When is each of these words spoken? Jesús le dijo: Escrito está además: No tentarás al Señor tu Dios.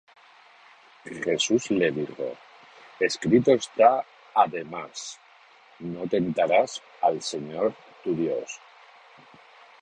Jesús 1.23 1.69
le 1.69 1.91
dijo: 1.91 2.35
Escrito 2.99 3.51
está 3.53 4.03
además: 4.33 5.19
No 5.77 6.07
tentarás 6.07 6.81
al 7.03 7.21
Señor 7.21 7.75
tu 8.03 8.15
Dios. 8.15 8.59